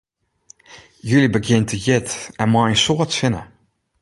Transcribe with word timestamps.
July 1.07 1.29
begjint 1.33 1.71
hjit 1.83 2.07
en 2.41 2.47
mei 2.51 2.67
in 2.73 2.81
soad 2.85 3.09
sinne. 3.13 3.41